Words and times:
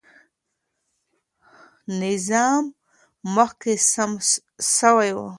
نظام 2.01 2.63
مخکې 3.35 3.73
سم 3.91 4.11
سوی 4.77 5.09
و. 5.17 5.21